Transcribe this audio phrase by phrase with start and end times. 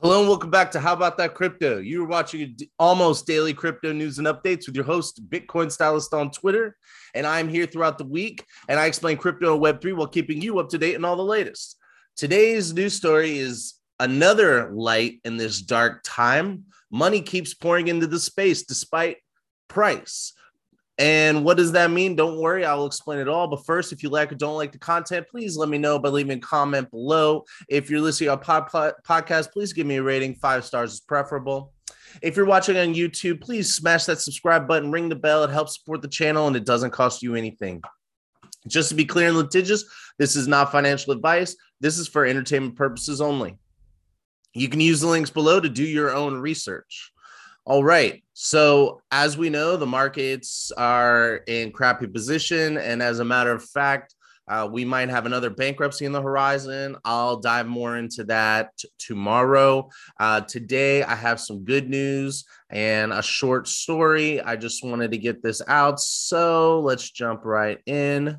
[0.00, 1.78] Hello and welcome back to How About That Crypto.
[1.78, 6.76] You're watching almost daily crypto news and updates with your host, Bitcoin Stylist on Twitter.
[7.16, 10.60] And I'm here throughout the week and I explain crypto and Web3 while keeping you
[10.60, 11.78] up to date on all the latest.
[12.14, 16.66] Today's news story is another light in this dark time.
[16.92, 19.16] Money keeps pouring into the space despite
[19.66, 20.32] price.
[20.98, 22.16] And what does that mean?
[22.16, 23.46] Don't worry, I'll explain it all.
[23.46, 26.08] But first, if you like or don't like the content, please let me know by
[26.08, 27.44] leaving a comment below.
[27.68, 30.34] If you're listening on pod, pod, podcast, please give me a rating.
[30.34, 31.72] Five stars is preferable.
[32.20, 35.44] If you're watching on YouTube, please smash that subscribe button, ring the bell.
[35.44, 37.80] It helps support the channel and it doesn't cost you anything.
[38.66, 39.84] Just to be clear and litigious,
[40.18, 41.54] this is not financial advice.
[41.80, 43.56] This is for entertainment purposes only.
[44.52, 47.12] You can use the links below to do your own research.
[47.68, 48.24] All right.
[48.32, 52.78] So, as we know, the markets are in crappy position.
[52.78, 54.14] And as a matter of fact,
[54.48, 56.96] uh, we might have another bankruptcy in the horizon.
[57.04, 59.90] I'll dive more into that tomorrow.
[60.18, 64.40] Uh, today, I have some good news and a short story.
[64.40, 66.00] I just wanted to get this out.
[66.00, 68.38] So, let's jump right in.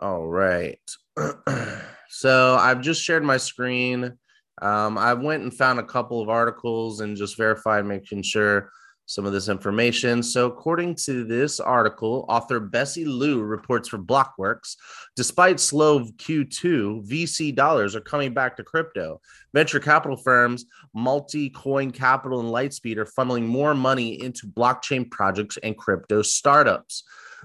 [0.00, 0.80] All right.
[2.08, 4.16] so, I've just shared my screen.
[4.62, 8.70] Um, I went and found a couple of articles and just verified, making sure
[9.06, 10.22] some of this information.
[10.22, 14.76] So, according to this article, author Bessie Liu reports for Blockworks
[15.14, 19.20] despite slow Q2, VC dollars are coming back to crypto.
[19.54, 25.78] Venture capital firms, Multicoin Capital and Lightspeed are funneling more money into blockchain projects and
[25.78, 27.04] crypto startups.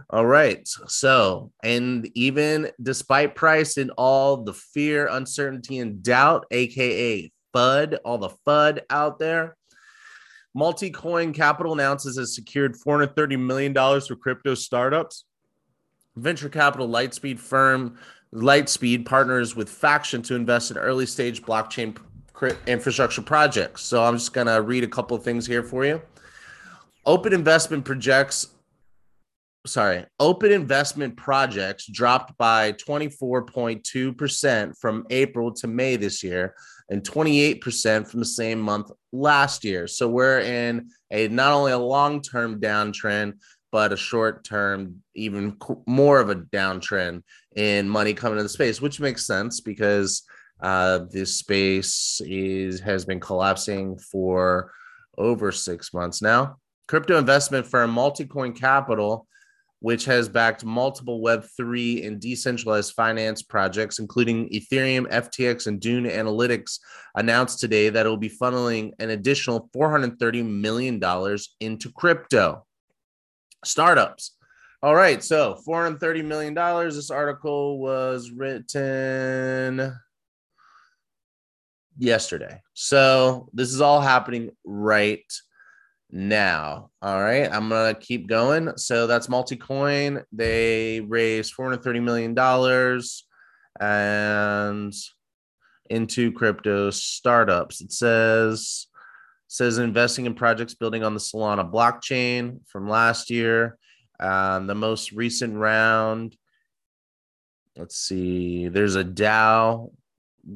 [0.09, 0.67] All right.
[0.87, 8.17] So, and even despite price and all the fear, uncertainty, and doubt, aka FUD, all
[8.17, 9.55] the FUD out there,
[10.55, 15.25] Multicoin Capital announces has secured $430 million for crypto startups.
[16.17, 17.97] Venture capital Lightspeed firm
[18.33, 21.97] Lightspeed partners with Faction to invest in early stage blockchain
[22.67, 23.83] infrastructure projects.
[23.83, 26.01] So I'm just going to read a couple of things here for you.
[27.05, 28.47] Open Investment projects
[29.65, 36.55] sorry, open investment projects dropped by 24.2% from April to May this year
[36.89, 39.87] and 28% from the same month last year.
[39.87, 43.33] So we're in a not only a long-term downtrend
[43.71, 45.55] but a short-term even
[45.87, 47.23] more of a downtrend
[47.55, 50.23] in money coming to the space, which makes sense because
[50.61, 54.71] uh, this space is has been collapsing for
[55.17, 56.57] over 6 months now.
[56.87, 59.25] Crypto investment firm Multicoin Capital
[59.81, 66.79] which has backed multiple Web3 and decentralized finance projects, including Ethereum, FTX, and Dune Analytics,
[67.15, 71.01] announced today that it will be funneling an additional $430 million
[71.59, 72.63] into crypto
[73.65, 74.35] startups.
[74.83, 76.53] All right, so $430 million.
[76.53, 79.95] This article was written
[81.97, 82.61] yesterday.
[82.75, 85.25] So this is all happening right
[86.11, 86.89] now.
[87.01, 88.77] All right, I'm gonna keep going.
[88.77, 90.23] So that's Multicoin.
[90.31, 93.25] They raised 430 million dollars
[93.79, 94.93] and
[95.89, 97.81] into crypto startups.
[97.81, 98.87] It says
[99.47, 103.77] says investing in projects building on the Solana blockchain from last year.
[104.19, 106.37] Um, the most recent round.
[107.75, 108.69] Let's see.
[108.69, 109.91] There's a DAO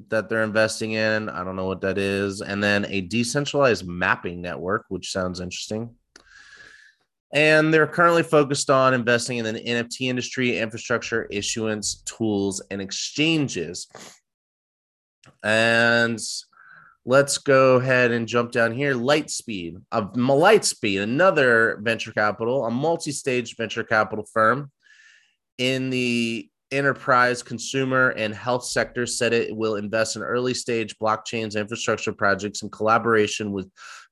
[0.10, 1.30] that they're investing in.
[1.30, 2.42] I don't know what that is.
[2.42, 5.96] And then a decentralized mapping network, which sounds interesting.
[7.34, 13.88] And they're currently focused on investing in the NFT industry, infrastructure, issuance, tools, and exchanges.
[15.44, 16.20] And
[17.06, 18.94] let's go ahead and jump down here.
[18.94, 24.72] Lightspeed, a Lightspeed, another venture capital, a multi-stage venture capital firm
[25.58, 31.56] in the enterprise, consumer, and health sectors said it will invest in early stage blockchains
[31.60, 33.70] infrastructure projects in collaboration with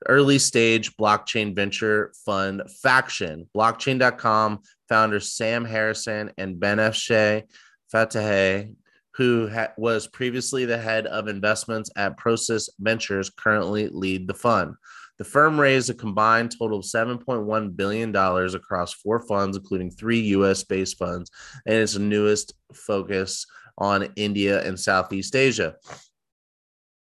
[0.08, 3.50] early stage blockchain venture fund Faction.
[3.56, 4.60] Blockchain.com
[4.90, 7.44] founders Sam Harrison and Benafsheh
[7.94, 8.74] Fattaheh,
[9.16, 14.76] who ha- was previously the head of investments at Prosus Ventures, currently lead the fund.
[15.20, 20.64] The firm raised a combined total of $7.1 billion across four funds, including three US
[20.64, 21.30] based funds,
[21.66, 23.46] and its newest focus
[23.78, 25.76] on India and Southeast Asia.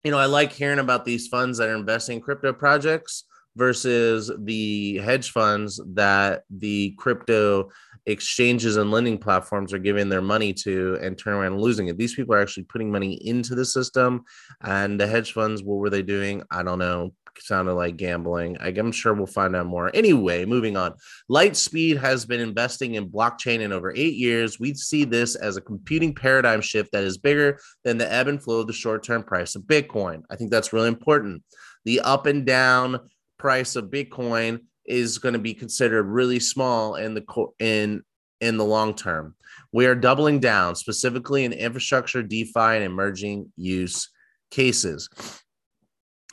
[0.05, 3.25] You know, I like hearing about these funds that are investing in crypto projects,
[3.59, 7.69] versus the hedge funds that the crypto
[8.07, 11.99] exchanges and lending platforms are giving their money to and turn around losing it.
[11.99, 14.25] These people are actually putting money into the system.
[14.63, 16.43] And the hedge funds, what were they doing?
[16.51, 17.13] I don't know.
[17.41, 18.57] Sounded like gambling.
[18.61, 19.93] I'm sure we'll find out more.
[19.95, 20.95] Anyway, moving on.
[21.31, 24.59] Lightspeed has been investing in blockchain in over eight years.
[24.59, 28.43] We see this as a computing paradigm shift that is bigger than the ebb and
[28.43, 30.23] flow of the short term price of Bitcoin.
[30.31, 31.45] I think that's really important.
[31.85, 32.99] The up and down
[33.39, 37.25] price of Bitcoin is going to be considered really small in the
[37.59, 38.03] in
[38.41, 39.35] in the long term.
[39.73, 44.09] We are doubling down specifically in infrastructure, DeFi, and emerging use
[44.51, 45.09] cases.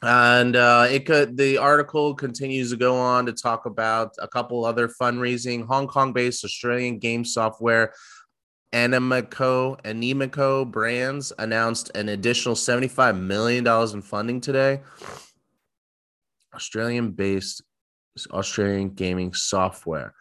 [0.01, 4.65] And uh, it could the article continues to go on to talk about a couple
[4.65, 5.65] other fundraising.
[5.65, 7.93] Hong Kong-based Australian game software
[8.73, 14.81] Animoca Animoca Brands announced an additional $75 million in funding today.
[16.55, 17.61] Australian-based
[18.31, 20.13] Australian gaming software.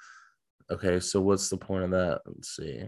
[0.70, 2.20] Okay, so what's the point of that?
[2.26, 2.84] Let's see.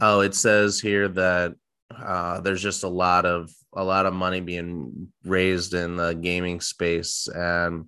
[0.00, 1.54] Oh, it says here that
[1.94, 6.60] uh, there's just a lot of a lot of money being raised in the gaming
[6.60, 7.86] space, and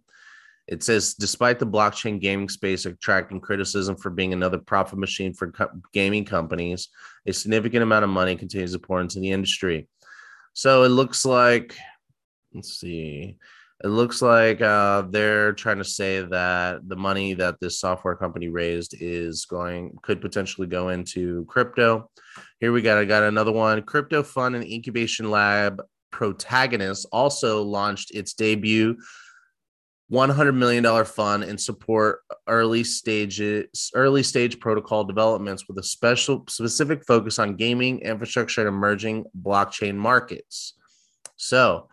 [0.66, 5.52] it says despite the blockchain gaming space attracting criticism for being another profit machine for
[5.52, 6.88] co- gaming companies,
[7.26, 9.88] a significant amount of money continues to pour into the industry.
[10.54, 11.76] So it looks like,
[12.56, 13.36] let's see,
[13.84, 18.48] it looks like uh, they're trying to say that the money that this software company
[18.48, 22.10] raised is going could potentially go into crypto.
[22.58, 23.82] Here we got I got another one.
[23.82, 28.96] Crypto fund and incubation lab Protagonist also launched its debut
[30.10, 37.04] $100 million fund and support early stages early stage protocol developments with a special specific
[37.04, 40.74] focus on gaming infrastructure and emerging blockchain markets
[41.34, 41.88] so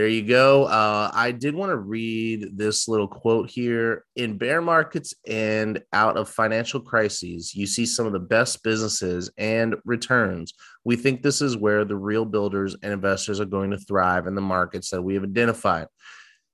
[0.00, 0.64] there you go.
[0.64, 4.06] Uh, I did want to read this little quote here.
[4.16, 9.30] In bear markets and out of financial crises, you see some of the best businesses
[9.36, 10.54] and returns.
[10.84, 14.34] We think this is where the real builders and investors are going to thrive in
[14.34, 15.86] the markets that we have identified.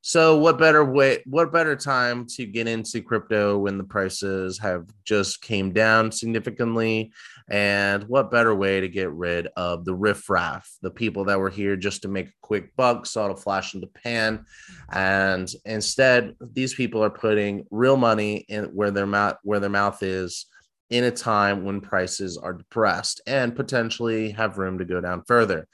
[0.08, 4.86] So what better way what better time to get into crypto when the prices have
[5.04, 7.10] just came down significantly
[7.50, 11.74] and what better way to get rid of the riffraff, the people that were here
[11.74, 14.46] just to make a quick buck, saw the flash in the pan
[14.92, 20.04] and instead these people are putting real money in where their mouth where their mouth
[20.04, 20.46] is
[20.88, 25.66] in a time when prices are depressed and potentially have room to go down further.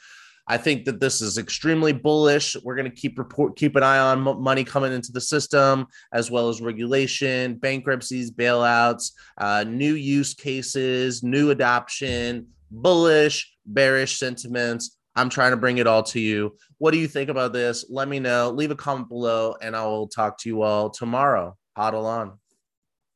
[0.47, 2.57] I think that this is extremely bullish.
[2.63, 5.87] We're going to keep report keep an eye on m- money coming into the system,
[6.13, 14.99] as well as regulation, bankruptcies, bailouts, uh, new use cases, new adoption, bullish, bearish sentiments.
[15.15, 16.57] I'm trying to bring it all to you.
[16.79, 17.85] What do you think about this?
[17.89, 18.51] Let me know.
[18.51, 21.57] Leave a comment below, and I will talk to you all tomorrow.
[21.77, 22.39] Huddle on.